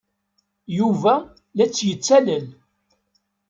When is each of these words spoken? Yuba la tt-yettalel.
Yuba 0.77 1.13
la 1.55 1.65
tt-yettalel. 1.69 2.45